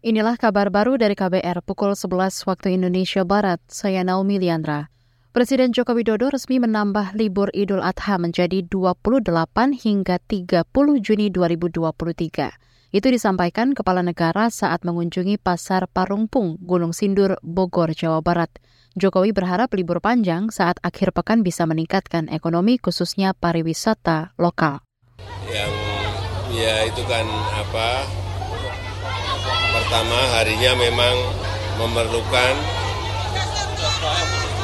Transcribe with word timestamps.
Inilah 0.00 0.40
kabar 0.40 0.72
baru 0.72 0.96
dari 0.96 1.12
KBR 1.12 1.60
pukul 1.60 1.92
11 1.92 2.48
waktu 2.48 2.72
Indonesia 2.72 3.20
Barat. 3.20 3.60
Saya 3.68 4.00
Naomi 4.00 4.40
Liandra. 4.40 4.88
Presiden 5.36 5.76
Joko 5.76 5.92
Widodo 5.92 6.32
resmi 6.32 6.56
menambah 6.56 7.12
libur 7.12 7.52
Idul 7.52 7.84
Adha 7.84 8.16
menjadi 8.16 8.64
28 8.64 9.28
hingga 9.76 10.16
30 10.24 10.64
Juni 11.04 11.28
2023. 11.28 12.96
Itu 12.96 13.12
disampaikan 13.12 13.76
Kepala 13.76 14.00
Negara 14.00 14.48
saat 14.48 14.88
mengunjungi 14.88 15.36
Pasar 15.36 15.84
Parungpung, 15.84 16.56
Gunung 16.64 16.96
Sindur, 16.96 17.36
Bogor, 17.44 17.92
Jawa 17.92 18.24
Barat. 18.24 18.48
Jokowi 18.96 19.36
berharap 19.36 19.68
libur 19.76 20.00
panjang 20.00 20.48
saat 20.48 20.80
akhir 20.80 21.12
pekan 21.12 21.44
bisa 21.44 21.68
meningkatkan 21.68 22.32
ekonomi 22.32 22.80
khususnya 22.80 23.36
pariwisata 23.36 24.32
lokal. 24.40 24.80
Yang 25.44 25.72
ya 26.56 26.88
itu 26.88 27.04
kan 27.04 27.28
apa 27.52 28.08
pertama 29.70 30.18
harinya 30.38 30.72
memang 30.78 31.14
memerlukan 31.80 32.54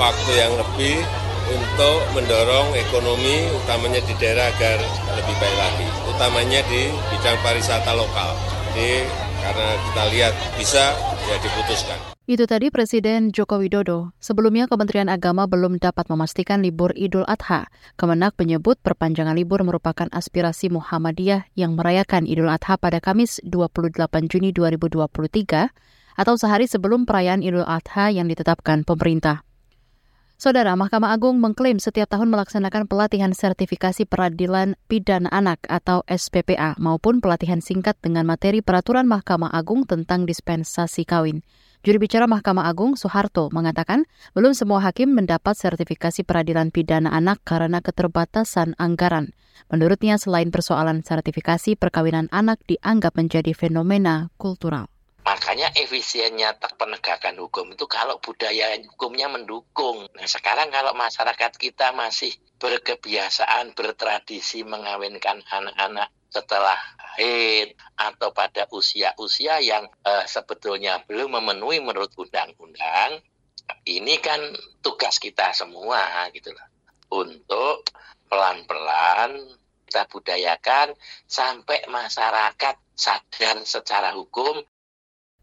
waktu 0.00 0.30
yang 0.34 0.52
lebih 0.58 0.98
untuk 1.44 1.98
mendorong 2.16 2.72
ekonomi 2.72 3.52
utamanya 3.52 4.00
di 4.00 4.14
daerah 4.16 4.48
agar 4.48 4.80
lebih 5.12 5.34
baik 5.36 5.56
lagi, 5.60 5.88
utamanya 6.08 6.60
di 6.66 6.88
bidang 7.12 7.36
pariwisata 7.44 7.92
lokal. 7.92 8.32
Jadi 8.72 9.04
karena 9.44 9.68
kita 9.76 10.02
lihat 10.08 10.32
bisa 10.56 10.96
ya 11.28 11.36
diputuskan. 11.44 11.98
Itu 12.24 12.48
tadi 12.48 12.72
Presiden 12.72 13.36
Joko 13.36 13.60
Widodo. 13.60 14.16
Sebelumnya 14.16 14.64
Kementerian 14.64 15.12
Agama 15.12 15.44
belum 15.44 15.76
dapat 15.76 16.08
memastikan 16.08 16.64
libur 16.64 16.96
Idul 16.96 17.28
Adha. 17.28 17.68
Kemenak 18.00 18.32
menyebut 18.40 18.80
perpanjangan 18.80 19.36
libur 19.36 19.60
merupakan 19.60 20.08
aspirasi 20.08 20.72
Muhammadiyah 20.72 21.52
yang 21.52 21.76
merayakan 21.76 22.24
Idul 22.24 22.48
Adha 22.48 22.80
pada 22.80 23.04
Kamis 23.04 23.44
28 23.44 24.32
Juni 24.32 24.56
2023 24.56 25.68
atau 26.16 26.34
sehari 26.40 26.64
sebelum 26.64 27.04
perayaan 27.04 27.44
Idul 27.44 27.68
Adha 27.68 28.08
yang 28.08 28.24
ditetapkan 28.24 28.88
pemerintah. 28.88 29.44
Saudara, 30.44 30.76
Mahkamah 30.76 31.16
Agung 31.16 31.40
mengklaim 31.40 31.80
setiap 31.80 32.04
tahun 32.12 32.28
melaksanakan 32.28 32.84
pelatihan 32.84 33.32
sertifikasi 33.32 34.04
peradilan 34.04 34.76
pidana 34.92 35.32
anak 35.32 35.64
atau 35.72 36.04
SPPA 36.04 36.76
maupun 36.76 37.24
pelatihan 37.24 37.64
singkat 37.64 37.96
dengan 38.04 38.28
materi 38.28 38.60
peraturan 38.60 39.08
Mahkamah 39.08 39.48
Agung 39.56 39.88
tentang 39.88 40.28
dispensasi 40.28 41.08
kawin. 41.08 41.40
Juri 41.80 41.96
bicara 41.96 42.28
Mahkamah 42.28 42.68
Agung 42.68 42.92
Soeharto 42.92 43.48
mengatakan 43.56 44.04
belum 44.36 44.52
semua 44.52 44.84
hakim 44.84 45.16
mendapat 45.16 45.56
sertifikasi 45.56 46.28
peradilan 46.28 46.68
pidana 46.68 47.08
anak 47.08 47.40
karena 47.48 47.80
keterbatasan 47.80 48.76
anggaran. 48.76 49.32
Menurutnya 49.72 50.20
selain 50.20 50.52
persoalan 50.52 51.00
sertifikasi 51.08 51.72
perkawinan 51.80 52.28
anak 52.28 52.60
dianggap 52.68 53.16
menjadi 53.16 53.56
fenomena 53.56 54.28
kultural. 54.36 54.92
Makanya 55.24 55.72
efisiennya 55.72 56.60
penegakan 56.76 57.40
hukum 57.40 57.72
itu 57.72 57.88
kalau 57.88 58.20
budaya 58.20 58.76
hukumnya 58.84 59.32
mendukung. 59.32 60.04
Nah 60.12 60.28
sekarang 60.28 60.68
kalau 60.68 60.92
masyarakat 60.92 61.56
kita 61.56 61.96
masih 61.96 62.28
berkebiasaan, 62.60 63.72
bertradisi 63.72 64.68
mengawinkan 64.68 65.40
anak-anak 65.48 66.12
setelah 66.28 66.76
haid 67.16 67.72
atau 67.96 68.36
pada 68.36 68.68
usia-usia 68.68 69.64
yang 69.64 69.88
eh, 70.04 70.28
sebetulnya 70.28 71.00
belum 71.08 71.40
memenuhi 71.40 71.80
menurut 71.80 72.12
undang-undang, 72.20 73.24
ini 73.88 74.20
kan 74.20 74.40
tugas 74.84 75.16
kita 75.16 75.56
semua 75.56 76.28
gitu 76.36 76.52
loh. 76.52 76.68
Untuk 77.24 77.88
pelan-pelan 78.28 79.40
kita 79.88 80.04
budayakan 80.10 80.92
sampai 81.24 81.86
masyarakat 81.88 82.76
sadar 82.92 83.56
secara 83.64 84.12
hukum 84.12 84.58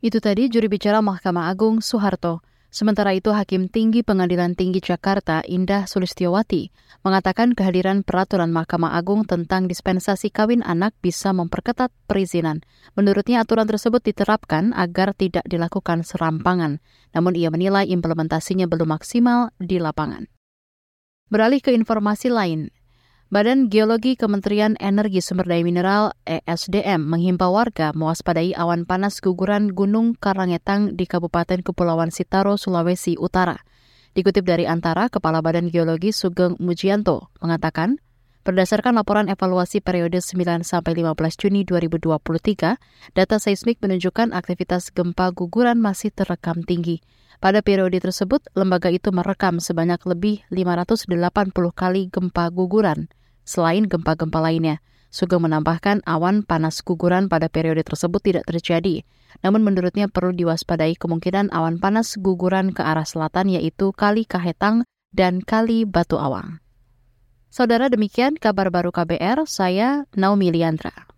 itu 0.01 0.17
tadi 0.17 0.49
juri 0.49 0.65
bicara 0.65 0.97
Mahkamah 0.97 1.53
Agung 1.53 1.77
Soeharto. 1.77 2.41
Sementara 2.73 3.13
itu, 3.13 3.29
Hakim 3.29 3.69
Tinggi 3.69 4.01
Pengadilan 4.01 4.57
Tinggi 4.57 4.81
Jakarta 4.81 5.45
Indah 5.45 5.85
Sulistiowati 5.85 6.73
mengatakan 7.05 7.53
kehadiran 7.53 8.01
peraturan 8.01 8.49
Mahkamah 8.49 8.97
Agung 8.97 9.29
tentang 9.29 9.69
dispensasi 9.69 10.33
kawin 10.33 10.65
anak 10.65 10.97
bisa 11.05 11.35
memperketat 11.37 11.93
perizinan. 12.09 12.65
Menurutnya 12.97 13.45
aturan 13.45 13.69
tersebut 13.69 14.01
diterapkan 14.01 14.73
agar 14.73 15.13
tidak 15.13 15.45
dilakukan 15.45 16.01
serampangan, 16.01 16.81
namun 17.13 17.37
ia 17.37 17.53
menilai 17.53 17.85
implementasinya 17.85 18.65
belum 18.65 18.97
maksimal 18.97 19.53
di 19.61 19.77
lapangan. 19.77 20.31
Beralih 21.29 21.61
ke 21.61 21.75
informasi 21.75 22.33
lain, 22.33 22.73
Badan 23.31 23.71
Geologi 23.71 24.19
Kementerian 24.19 24.75
Energi 24.75 25.23
Sumber 25.23 25.47
Daya 25.47 25.63
Mineral 25.63 26.11
ESDM 26.27 26.99
menghimbau 26.99 27.55
warga 27.55 27.95
mewaspadai 27.95 28.51
awan 28.59 28.83
panas 28.83 29.23
guguran 29.23 29.71
Gunung 29.71 30.19
Karangetang 30.19 30.99
di 30.99 31.07
Kabupaten 31.07 31.63
Kepulauan 31.63 32.11
Sitaro, 32.11 32.59
Sulawesi 32.59 33.15
Utara. 33.15 33.63
Dikutip 34.19 34.43
dari 34.43 34.67
Antara, 34.67 35.07
Kepala 35.07 35.39
Badan 35.39 35.71
Geologi 35.71 36.11
Sugeng 36.11 36.59
Mujianto 36.59 37.31
mengatakan, 37.39 38.03
berdasarkan 38.43 38.99
laporan 38.99 39.31
evaluasi 39.31 39.79
periode 39.79 40.19
9 40.19 40.67
sampai 40.67 40.91
15 40.91 41.15
Juni 41.39 41.63
2023, 41.63 43.15
data 43.15 43.39
seismik 43.39 43.79
menunjukkan 43.79 44.35
aktivitas 44.35 44.91
gempa 44.91 45.31
guguran 45.31 45.79
masih 45.79 46.11
terekam 46.11 46.67
tinggi. 46.67 46.99
Pada 47.39 47.63
periode 47.63 47.95
tersebut, 47.95 48.43
lembaga 48.59 48.91
itu 48.91 49.07
merekam 49.15 49.63
sebanyak 49.63 50.03
lebih 50.03 50.43
580 50.51 51.07
kali 51.71 52.11
gempa 52.11 52.51
guguran 52.51 53.07
selain 53.45 53.85
gempa-gempa 53.85 54.39
lainnya. 54.41 54.79
Sugeng 55.11 55.43
menambahkan 55.43 56.07
awan 56.07 56.47
panas 56.47 56.79
guguran 56.79 57.27
pada 57.27 57.51
periode 57.51 57.83
tersebut 57.83 58.23
tidak 58.23 58.47
terjadi. 58.47 59.03
Namun 59.43 59.59
menurutnya 59.59 60.07
perlu 60.07 60.31
diwaspadai 60.31 60.95
kemungkinan 60.95 61.51
awan 61.51 61.83
panas 61.83 62.15
guguran 62.15 62.71
ke 62.71 62.79
arah 62.79 63.03
selatan 63.03 63.51
yaitu 63.51 63.91
Kali 63.91 64.23
Kahetang 64.23 64.87
dan 65.11 65.43
Kali 65.43 65.83
Batu 65.83 66.15
Awang. 66.15 66.63
Saudara 67.51 67.91
demikian 67.91 68.39
kabar 68.39 68.71
baru 68.71 68.95
KBR, 68.95 69.43
saya 69.43 70.07
Naomi 70.15 70.55
Liandra. 70.55 71.10